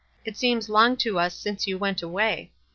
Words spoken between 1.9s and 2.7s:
away.